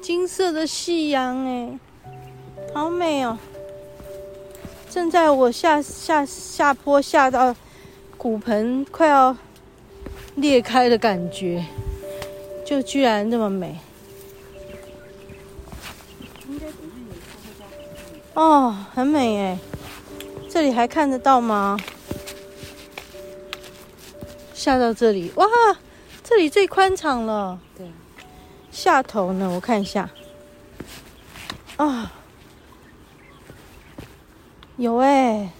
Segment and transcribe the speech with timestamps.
[0.00, 1.78] 金色的夕阳，哎，
[2.72, 3.36] 好美哦！
[4.88, 7.54] 正在我下下下坡下到
[8.16, 9.36] 骨盆快要
[10.36, 11.64] 裂开的感觉，
[12.64, 13.78] 就居然这么美。
[18.34, 19.58] 哦，很美哎！
[20.48, 21.76] 这里还看得到吗？
[24.54, 25.46] 下到这里，哇，
[26.22, 27.58] 这里最宽敞了。
[27.76, 27.86] 对，
[28.76, 29.48] 下头呢？
[29.48, 30.10] 我看一下。
[31.78, 32.12] 啊、
[34.76, 35.50] 有哎，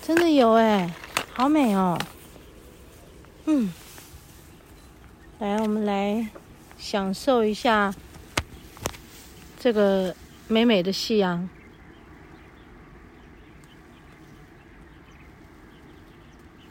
[0.00, 0.94] 真的有哎，
[1.34, 1.98] 好美哦。
[3.44, 3.70] 嗯，
[5.38, 6.30] 来，我们来
[6.78, 7.94] 享受一下
[9.58, 10.16] 这个
[10.48, 11.46] 美美的夕阳。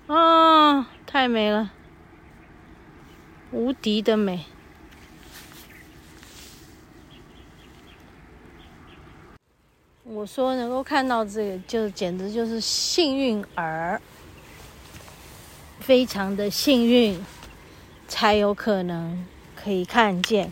[0.08, 1.72] 啊，太美了，
[3.52, 4.42] 无敌的美！
[10.04, 14.02] 我说能够看到这个，就简直就是幸运儿，
[15.80, 17.20] 非常的幸运，
[18.08, 19.26] 才有可能
[19.56, 20.52] 可以看见，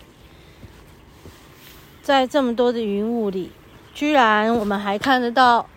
[2.02, 3.52] 在这么多的云雾里，
[3.94, 5.68] 居然我们还看得到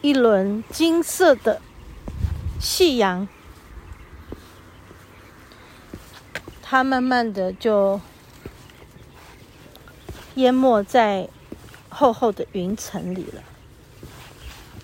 [0.00, 1.60] 一轮金色的。
[2.60, 3.28] 夕阳，
[6.70, 7.98] 它慢慢的就
[10.34, 11.26] 淹没在
[11.88, 13.42] 厚厚的云层里了。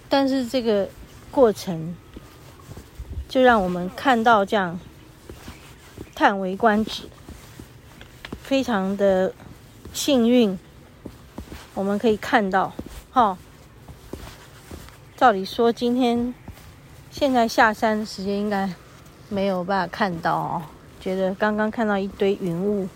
[0.08, 0.88] 但是这个
[1.30, 1.94] 过程，
[3.28, 4.80] 就让我们看到这样
[6.14, 7.02] 叹为观止，
[8.42, 9.34] 非常的
[9.92, 10.58] 幸运，
[11.74, 12.72] 我们可以看到，
[13.12, 13.36] 哈。
[15.16, 16.32] 照理说今天。
[17.10, 18.68] 现在下山的时间应该
[19.28, 20.62] 没有办法看到哦，
[21.04, 22.88] 觉得刚刚看到一堆云雾、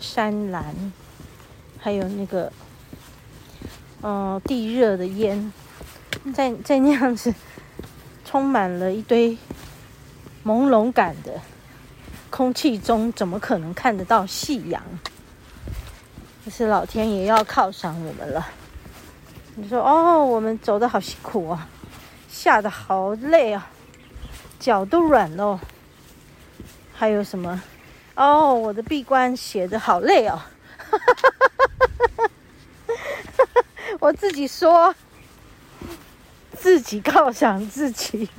[0.00, 0.64] 山岚，
[1.78, 2.50] 还有那个，
[4.00, 5.52] 嗯、呃，地热的烟，
[6.32, 7.34] 在在那样子
[8.24, 9.36] 充满了一堆
[10.42, 11.38] 朦胧感的
[12.30, 14.82] 空气中，怎么可能看得到夕阳？
[16.42, 18.48] 可是老天爷要犒赏我们了。
[19.54, 21.68] 你说哦，我们走的好辛苦啊。
[22.30, 23.70] 下的好累啊，
[24.58, 25.60] 脚都软了。
[27.02, 27.60] 还有什么？
[28.14, 30.40] 哦，我的闭关写的好累哦。
[33.98, 34.94] 我自己说，
[36.56, 38.30] 自己犒赏自己，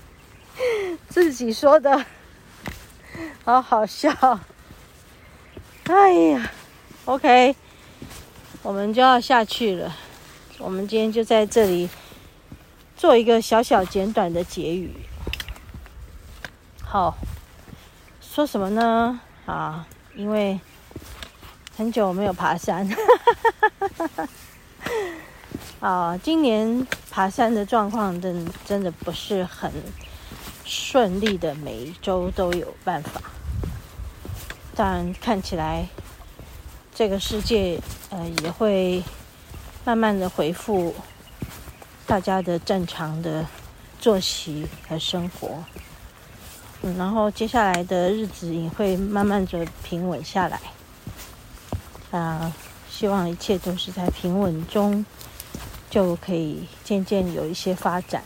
[1.10, 2.06] 自己说的，
[3.44, 4.40] 好好笑。
[5.84, 6.50] 哎呀
[7.04, 7.54] ，OK，
[8.62, 9.94] 我们就要下去了。
[10.58, 11.90] 我们今天就在这里。
[12.96, 14.94] 做一个小小简短的结语。
[16.82, 17.18] 好，
[18.34, 19.20] 说什么呢？
[19.46, 19.86] 啊，
[20.16, 20.60] 因为
[21.78, 22.90] 很久没有爬山，
[25.80, 29.72] 啊，今年爬山的状况真真的不是很
[30.66, 33.22] 顺利的，每一周都有办法。
[34.74, 35.88] 但看起来
[36.96, 37.80] 这个世界
[38.10, 39.04] 呃也会
[39.86, 40.96] 慢慢的恢复。
[42.08, 43.46] 大家的正常的
[44.00, 45.64] 作息和生活，
[46.86, 50.60] 嗯，然后接下来的日子也会慢慢的平稳下来，
[52.12, 52.52] 啊，
[52.90, 55.06] 希望一切都是在平稳中，
[55.90, 58.22] 就可以渐渐有一些发展。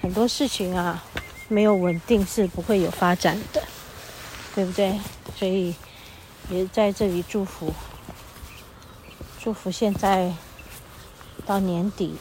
[0.00, 1.04] 很多事情啊，
[1.48, 3.62] 没有稳定是不会有发展的，
[4.54, 4.98] 对不对？
[5.36, 5.74] 所以
[6.48, 7.74] 也在这里祝福，
[9.38, 10.32] 祝福现在
[11.44, 12.16] 到年底。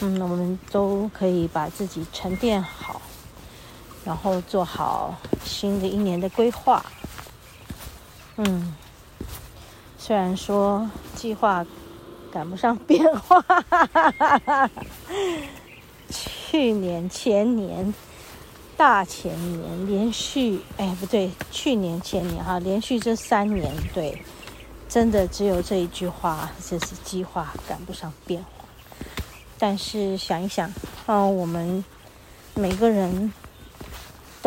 [0.00, 2.87] 嗯，我们都可以把自己沉淀好，
[4.08, 5.14] 然后做好
[5.44, 6.82] 新的一年的规划。
[8.38, 8.74] 嗯，
[9.98, 11.62] 虽然说计划
[12.32, 13.44] 赶不上变化，
[16.08, 17.92] 去年、前年、
[18.78, 24.22] 大前年连续，哎，不对，去年、前年哈，连续这三年，对，
[24.88, 28.64] 真的只有这一句话，这是计划赶不上变化。
[29.58, 30.72] 但是想一想，
[31.04, 31.84] 哦，我们
[32.54, 33.30] 每个人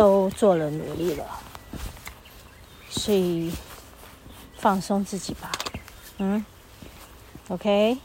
[0.01, 1.23] 都做了努力了，
[2.89, 3.53] 所以
[4.57, 5.51] 放松自己吧，
[6.17, 6.43] 嗯
[7.49, 7.99] ，OK，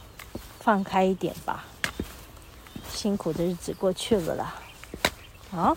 [0.59, 1.63] 放开一点吧，
[2.93, 4.53] 辛苦的日子过去了啦，
[5.51, 5.75] 啊，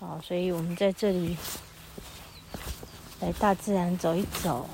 [0.00, 1.36] 好，所以我们在这里
[3.20, 4.68] 来大自然走一走。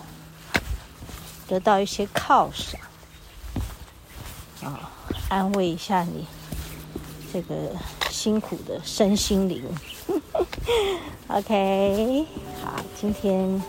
[1.47, 2.81] 得到一些犒赏，
[4.63, 4.91] 啊，
[5.29, 6.27] 安慰一下你。
[7.33, 7.55] 这个
[8.11, 9.65] 辛苦的身心灵。
[11.29, 12.27] OK，
[12.63, 13.63] 好，今天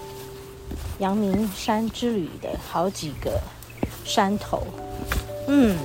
[1.00, 3.40] 阳明山之旅的好几个
[4.04, 4.64] 山头，
[5.48, 5.78] 嗯，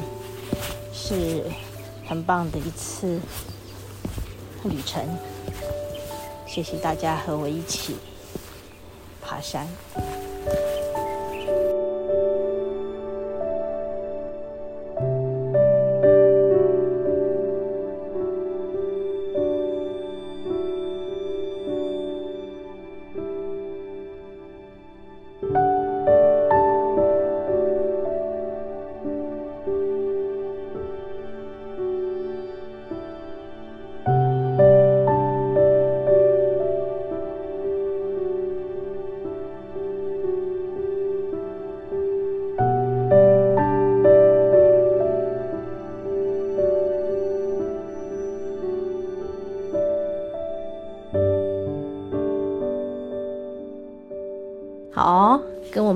[0.92, 1.44] 是
[2.06, 3.20] 很棒的一次
[4.64, 5.04] 旅程。
[6.46, 7.96] 谢谢大家和我一起
[9.20, 9.68] 爬山。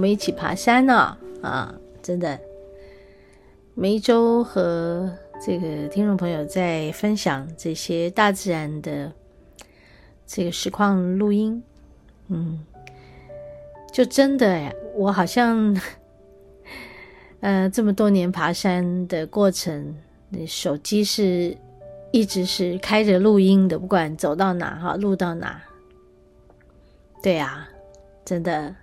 [0.01, 1.15] 我们一起爬山呢！
[1.43, 2.41] 啊，真的，
[3.75, 5.15] 每一周和
[5.45, 9.13] 这个听众朋友在分享这些大自然的
[10.27, 11.63] 这个实况录音，
[12.29, 12.65] 嗯，
[13.93, 15.79] 就真的，我好像，
[17.41, 19.95] 呃，这么多年爬山的过程，
[20.31, 21.55] 那手机是
[22.11, 25.61] 一直是开着录音的，不管走到哪哈，录到哪，
[27.23, 27.69] 对呀，
[28.25, 28.75] 真的。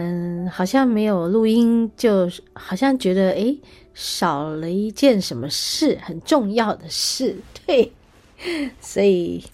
[0.00, 3.58] 嗯，好像没有录音，就好像觉得诶，
[3.94, 7.40] 少了一件什么事，很重要的事。
[7.66, 7.92] 对，
[8.80, 9.44] 所以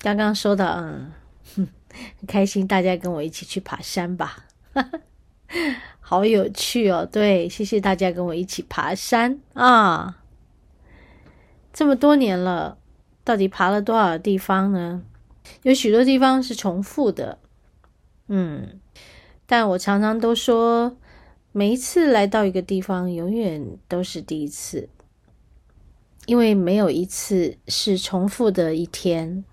[0.00, 1.10] 刚刚说到，嗯，
[1.56, 4.44] 很开心，大家跟我一起去爬山吧，
[5.98, 7.08] 好有趣哦。
[7.10, 10.18] 对，谢谢大家跟我一起爬山啊，
[11.72, 12.76] 这么多年了，
[13.24, 15.02] 到底爬了多少地方呢？
[15.62, 17.38] 有许多地方是重复的，
[18.28, 18.78] 嗯。
[19.50, 20.96] 但我常常都说，
[21.50, 24.88] 每一次来到一个地方，永远都是第一次，
[26.26, 29.44] 因为没有一次是重复的一天。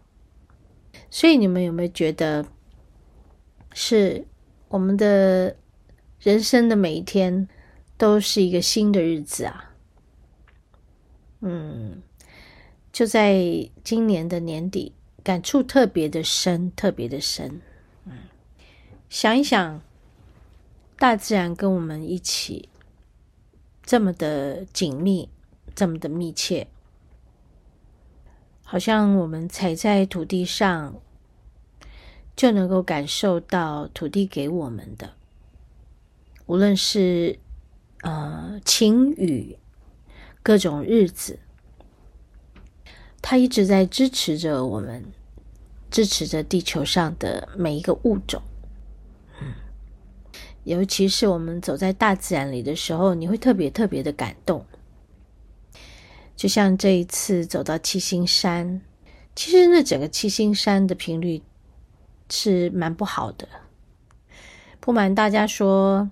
[1.10, 2.46] 所以你们有没有觉得，
[3.74, 4.28] 是
[4.68, 5.56] 我们的
[6.20, 7.48] 人生的每一天
[7.98, 9.74] 都是一个新的日子啊？
[11.42, 12.04] 嗯，
[12.92, 14.94] 就在今年的年底，
[15.24, 17.60] 感触特别的深，特别的深。
[18.06, 18.14] 嗯，
[19.10, 19.82] 想一想。
[20.98, 22.70] 大自然跟我们一起
[23.84, 25.30] 这么的紧密，
[25.76, 26.68] 这么的密切，
[28.64, 30.96] 好像我们踩在土地上，
[32.36, 35.14] 就能够感受到土地给我们的，
[36.48, 37.38] 无论是
[38.02, 39.60] 呃晴雨，
[40.42, 41.40] 各种日子，
[43.22, 45.06] 它一直在支持着我们，
[45.92, 48.42] 支持着地球上的每一个物种。
[50.68, 54.66] 尤其是我们走在大自然里的时候，你会特别特别的感动。
[56.36, 58.82] 就像这一次走到七星山，
[59.34, 61.42] 其实那整个七星山的频率
[62.30, 63.48] 是蛮不好的。
[64.82, 66.10] 不瞒大家说，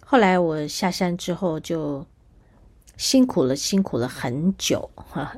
[0.00, 2.06] 后来我下山之后就
[2.96, 5.36] 辛苦了，辛苦了很久，哈，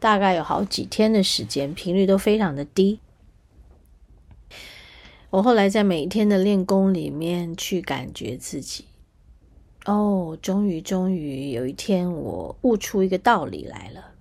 [0.00, 2.98] 大概有好几天的时间，频率都非常的低。
[5.30, 8.84] 我后来在每一天的练功里面去感觉自己，
[9.84, 14.12] 哦，终于，终于有一天我悟出一个道理来了。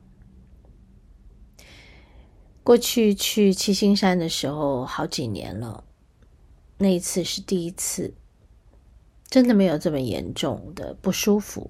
[2.63, 5.83] 过去去七星山的时候好几年了，
[6.79, 8.15] 那一次是第一次，
[9.29, 11.69] 真的没有这么严重的不舒服。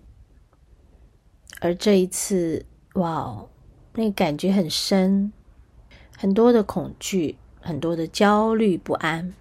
[1.59, 3.45] 而这一次，哇，
[3.93, 5.33] 那感觉很深，
[6.17, 7.37] 很多的恐惧。
[7.65, 9.33] 很多的焦虑不安，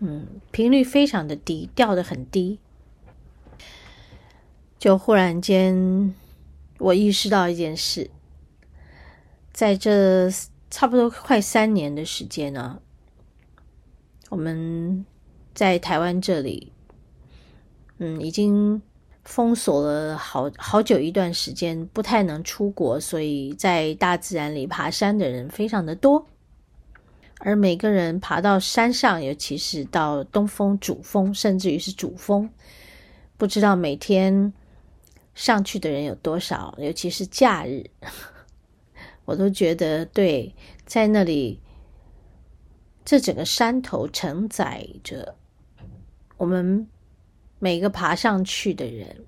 [0.00, 2.58] 嗯，频率非常的低，掉的很低。
[4.80, 6.12] 就忽然间，
[6.78, 8.10] 我意识到一件事，
[9.52, 10.28] 在这
[10.70, 12.80] 差不多快三年的时间呢，
[14.28, 15.06] 我们
[15.54, 16.72] 在台湾这里，
[17.98, 18.82] 嗯，已经
[19.22, 26.26] 封锁了好好久一段时间，不太能出国，所以在大自然里爬山的人非常的多。
[27.40, 32.50] 而每个人爬到山上，尤其是到东峰、主峰，甚至于是主峰，
[33.36, 34.52] 不知道每天
[35.34, 36.74] 上去的人有多少。
[36.78, 37.88] 尤其是假日，
[39.24, 40.54] 我都觉得对，
[40.84, 41.60] 在那里，
[43.04, 45.36] 这整个山头承载着
[46.36, 46.88] 我们
[47.60, 49.24] 每个爬上去的人，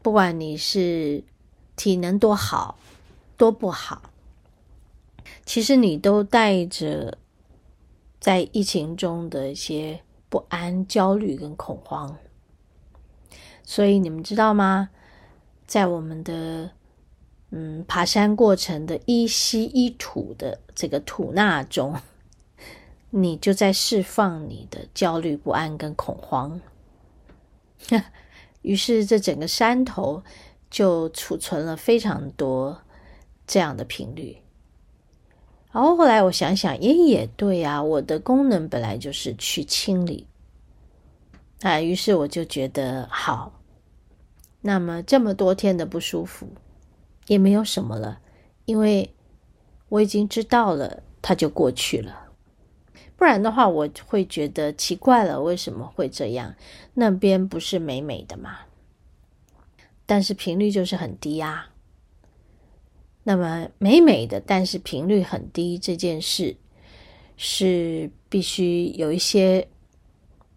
[0.00, 1.22] 不管你是
[1.76, 2.78] 体能多好，
[3.36, 4.09] 多不好，
[5.44, 7.18] 其实你都带着
[8.18, 12.16] 在疫情中的一些不安、焦虑跟恐慌。
[13.64, 14.90] 所以你们知道吗？
[15.66, 16.70] 在我们的
[17.50, 21.94] 嗯爬山过程的一吸一吐的这个吐纳中，
[23.10, 26.60] 你就在释放你的焦虑、不安跟恐慌。
[28.62, 30.22] 于是这整个山头。
[30.70, 32.82] 就储存了非常多
[33.44, 34.36] 这样的频率，
[35.72, 40.26] 然后后来我想想，也也对啊，我的功能本来就是去清理，
[41.62, 43.60] 啊，于是我就觉得好，
[44.60, 46.48] 那么这么多天的不舒服
[47.28, 48.20] 也没有什么了，
[48.64, 49.14] 因为
[49.88, 52.26] 我已经知道了，它就过去了。
[53.16, 56.54] 不然的话，我会觉得奇怪了，为什么会这样？
[56.94, 58.60] 那边不是美美的吗？
[60.04, 61.69] 但是频率就是很低啊。
[63.22, 66.56] 那么美美的，但是频率很低这件事，
[67.36, 69.68] 是必须有一些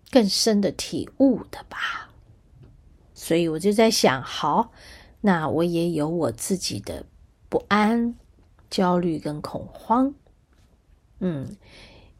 [0.09, 2.09] 更深的体悟的吧？
[3.13, 4.71] 所以我就在想，好，
[5.21, 7.05] 那我也有我自己的
[7.49, 8.15] 不安、
[8.69, 10.13] 焦虑跟恐慌。
[11.19, 11.55] 嗯，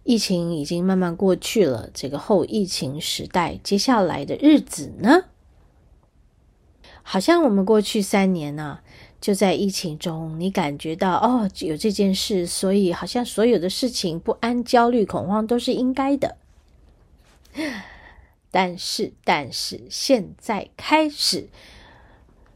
[0.03, 5.25] 疫情已经慢慢过去了，这个后疫情时代，接下来的日子呢？
[7.01, 8.79] 好像我们过去三年呢、
[9.23, 16.35] 就在疫情中，你感觉到哦，有这件事，所以好像所有的事情不安、焦虑、恐慌都是应该的。
[18.51, 21.47] 但是，但是现在开始，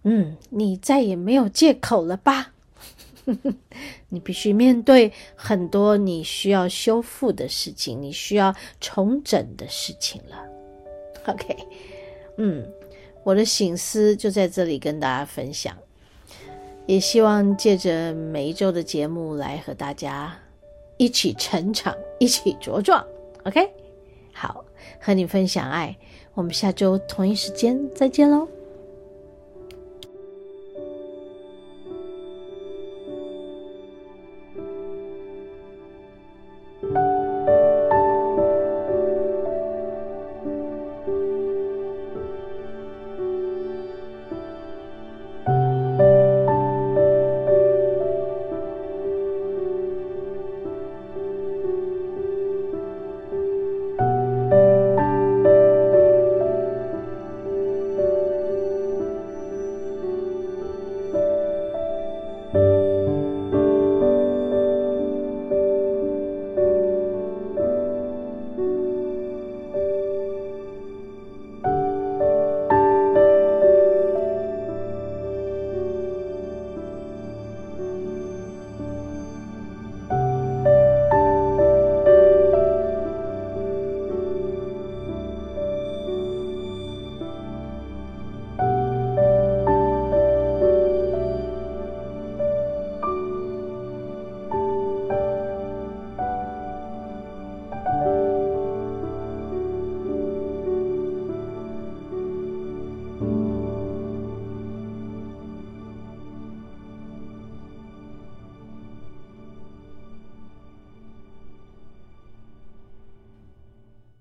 [0.03, 2.51] 嗯，你再也没有借口了吧？
[4.09, 10.45] 你必须面对很多你需要修复的事情，你需要重整的事情了。
[11.27, 11.55] OK，
[12.35, 12.67] 嗯。
[13.23, 15.77] 我的醒思就在这里跟大家分享，
[16.87, 20.33] 也希望借着每一周的节目来和大家
[20.97, 23.05] 一起成长，一起茁壮。
[23.43, 23.69] OK，
[24.33, 24.65] 好，
[24.99, 25.95] 和你分享爱，
[26.33, 28.47] 我们下周同一时间再见喽。